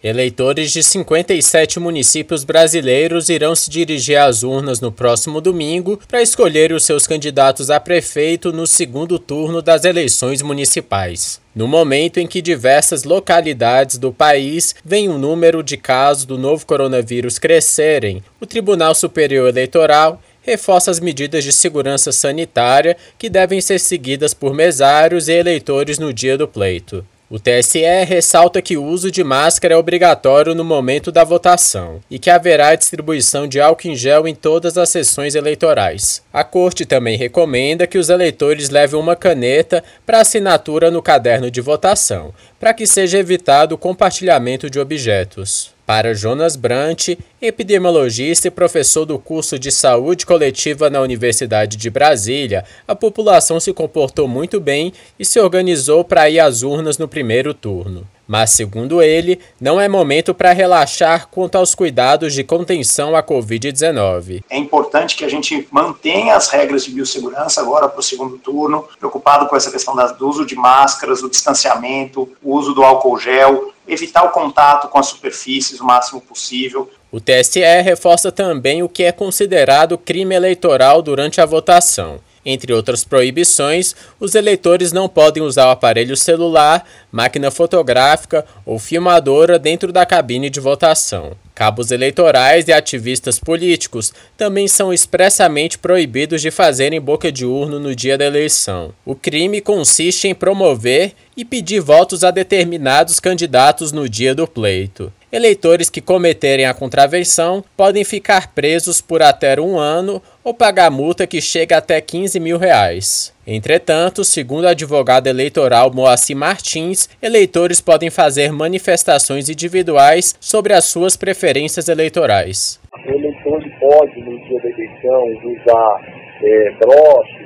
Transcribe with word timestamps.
Eleitores 0.00 0.70
de 0.70 0.80
57 0.80 1.80
municípios 1.80 2.44
brasileiros 2.44 3.28
irão 3.28 3.52
se 3.56 3.68
dirigir 3.68 4.16
às 4.16 4.44
urnas 4.44 4.80
no 4.80 4.92
próximo 4.92 5.40
domingo 5.40 5.98
para 6.06 6.22
escolher 6.22 6.72
os 6.72 6.84
seus 6.84 7.04
candidatos 7.04 7.68
a 7.68 7.80
prefeito 7.80 8.52
no 8.52 8.64
segundo 8.64 9.18
turno 9.18 9.60
das 9.60 9.84
eleições 9.84 10.40
municipais. 10.40 11.40
No 11.52 11.66
momento 11.66 12.18
em 12.18 12.28
que 12.28 12.40
diversas 12.40 13.02
localidades 13.02 13.98
do 13.98 14.12
país 14.12 14.72
veem 14.84 15.08
o 15.08 15.18
número 15.18 15.64
de 15.64 15.76
casos 15.76 16.24
do 16.24 16.38
novo 16.38 16.64
coronavírus 16.64 17.36
crescerem, 17.36 18.22
o 18.40 18.46
Tribunal 18.46 18.94
Superior 18.94 19.48
Eleitoral 19.48 20.22
reforça 20.42 20.92
as 20.92 21.00
medidas 21.00 21.42
de 21.42 21.50
segurança 21.50 22.12
sanitária 22.12 22.96
que 23.18 23.28
devem 23.28 23.60
ser 23.60 23.80
seguidas 23.80 24.32
por 24.32 24.54
mesários 24.54 25.26
e 25.26 25.32
eleitores 25.32 25.98
no 25.98 26.12
dia 26.14 26.38
do 26.38 26.46
pleito. 26.46 27.04
O 27.30 27.38
TSE 27.38 27.84
ressalta 28.06 28.62
que 28.62 28.78
o 28.78 28.82
uso 28.82 29.10
de 29.10 29.22
máscara 29.22 29.74
é 29.74 29.76
obrigatório 29.76 30.54
no 30.54 30.64
momento 30.64 31.12
da 31.12 31.24
votação 31.24 32.00
e 32.10 32.18
que 32.18 32.30
haverá 32.30 32.74
distribuição 32.74 33.46
de 33.46 33.60
álcool 33.60 33.88
em 33.88 33.94
gel 33.94 34.26
em 34.26 34.34
todas 34.34 34.78
as 34.78 34.88
sessões 34.88 35.34
eleitorais. 35.34 36.22
A 36.32 36.42
Corte 36.42 36.86
também 36.86 37.18
recomenda 37.18 37.86
que 37.86 37.98
os 37.98 38.08
eleitores 38.08 38.70
levem 38.70 38.98
uma 38.98 39.14
caneta 39.14 39.84
para 40.06 40.22
assinatura 40.22 40.90
no 40.90 41.02
caderno 41.02 41.50
de 41.50 41.60
votação, 41.60 42.32
para 42.58 42.72
que 42.72 42.86
seja 42.86 43.18
evitado 43.18 43.74
o 43.74 43.78
compartilhamento 43.78 44.70
de 44.70 44.80
objetos. 44.80 45.76
Para 45.88 46.12
Jonas 46.12 46.54
Brant, 46.54 47.16
epidemiologista 47.40 48.46
e 48.46 48.50
professor 48.50 49.06
do 49.06 49.18
curso 49.18 49.58
de 49.58 49.72
saúde 49.72 50.26
coletiva 50.26 50.90
na 50.90 51.00
Universidade 51.00 51.78
de 51.78 51.88
Brasília, 51.88 52.62
a 52.86 52.94
população 52.94 53.58
se 53.58 53.72
comportou 53.72 54.28
muito 54.28 54.60
bem 54.60 54.92
e 55.18 55.24
se 55.24 55.40
organizou 55.40 56.04
para 56.04 56.28
ir 56.28 56.40
às 56.40 56.62
urnas 56.62 56.98
no 56.98 57.08
primeiro 57.08 57.54
turno. 57.54 58.06
Mas, 58.28 58.50
segundo 58.50 59.00
ele, 59.02 59.40
não 59.58 59.80
é 59.80 59.88
momento 59.88 60.34
para 60.34 60.52
relaxar 60.52 61.28
quanto 61.28 61.56
aos 61.56 61.74
cuidados 61.74 62.34
de 62.34 62.44
contenção 62.44 63.16
à 63.16 63.22
Covid-19. 63.22 64.44
É 64.50 64.58
importante 64.58 65.16
que 65.16 65.24
a 65.24 65.30
gente 65.30 65.66
mantenha 65.70 66.36
as 66.36 66.50
regras 66.50 66.84
de 66.84 66.90
biossegurança 66.90 67.62
agora 67.62 67.88
para 67.88 68.00
o 68.00 68.02
segundo 68.02 68.36
turno, 68.36 68.86
preocupado 68.98 69.46
com 69.46 69.56
essa 69.56 69.70
questão 69.70 69.96
do 69.96 70.28
uso 70.28 70.44
de 70.44 70.54
máscaras, 70.54 71.22
o 71.22 71.30
distanciamento, 71.30 72.28
o 72.42 72.54
uso 72.54 72.74
do 72.74 72.84
álcool 72.84 73.18
gel, 73.18 73.72
evitar 73.88 74.22
o 74.24 74.30
contato 74.30 74.88
com 74.88 74.98
as 74.98 75.06
superfícies 75.06 75.80
o 75.80 75.84
máximo 75.84 76.20
possível. 76.20 76.90
O 77.10 77.18
TSE 77.18 77.60
reforça 77.82 78.30
também 78.30 78.82
o 78.82 78.88
que 78.90 79.04
é 79.04 79.12
considerado 79.12 79.96
crime 79.96 80.34
eleitoral 80.34 81.00
durante 81.00 81.40
a 81.40 81.46
votação. 81.46 82.20
Entre 82.50 82.72
outras 82.72 83.04
proibições, 83.04 83.94
os 84.18 84.34
eleitores 84.34 84.90
não 84.90 85.06
podem 85.06 85.42
usar 85.42 85.66
o 85.66 85.70
aparelho 85.70 86.16
celular, 86.16 86.82
máquina 87.12 87.50
fotográfica 87.50 88.42
ou 88.64 88.78
filmadora 88.78 89.58
dentro 89.58 89.92
da 89.92 90.06
cabine 90.06 90.48
de 90.48 90.58
votação. 90.58 91.32
Cabos 91.54 91.90
eleitorais 91.90 92.66
e 92.66 92.72
ativistas 92.72 93.38
políticos 93.38 94.14
também 94.34 94.66
são 94.66 94.94
expressamente 94.94 95.76
proibidos 95.76 96.40
de 96.40 96.50
fazerem 96.50 96.98
boca 96.98 97.30
de 97.30 97.44
urno 97.44 97.78
no 97.78 97.94
dia 97.94 98.16
da 98.16 98.24
eleição. 98.24 98.94
O 99.04 99.14
crime 99.14 99.60
consiste 99.60 100.26
em 100.26 100.34
promover 100.34 101.12
e 101.38 101.44
pedir 101.44 101.78
votos 101.78 102.24
a 102.24 102.32
determinados 102.32 103.20
candidatos 103.20 103.92
no 103.92 104.08
dia 104.08 104.34
do 104.34 104.44
pleito. 104.44 105.12
Eleitores 105.30 105.88
que 105.88 106.00
cometerem 106.00 106.66
a 106.66 106.74
contravenção 106.74 107.62
podem 107.76 108.02
ficar 108.02 108.52
presos 108.54 109.00
por 109.00 109.22
até 109.22 109.60
um 109.60 109.78
ano 109.78 110.20
ou 110.42 110.52
pagar 110.52 110.90
multa 110.90 111.28
que 111.28 111.40
chega 111.40 111.76
até 111.76 112.00
15 112.00 112.40
mil 112.40 112.58
reais. 112.58 113.32
Entretanto, 113.46 114.24
segundo 114.24 114.64
o 114.64 114.68
advogado 114.68 115.28
eleitoral 115.28 115.92
Moacir 115.94 116.36
Martins, 116.36 117.08
eleitores 117.22 117.80
podem 117.80 118.10
fazer 118.10 118.50
manifestações 118.50 119.48
individuais 119.48 120.34
sobre 120.40 120.72
as 120.72 120.86
suas 120.86 121.16
preferências 121.16 121.88
eleitorais. 121.88 122.80
O 123.06 123.10
eleitor 123.10 123.62
pode, 123.78 124.20
no 124.22 124.36
dia 124.44 124.60
da 124.60 124.68
eleição, 124.70 125.24
usar 125.44 126.00
é, 126.42 126.70
broches, 126.80 127.38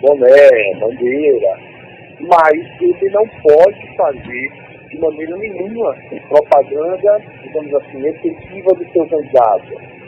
boné, 0.00 0.80
bandeira, 0.80 1.65
mas 2.20 2.52
ele 2.80 3.10
não 3.10 3.26
pode 3.42 3.96
fazer 3.96 4.66
de 4.90 4.98
maneira 4.98 5.36
nenhuma 5.36 5.94
propaganda, 6.28 7.20
digamos 7.42 7.74
assim, 7.74 8.06
efetiva 8.06 8.70
do 8.74 8.92
seu 8.92 9.06
candidato. 9.08 9.66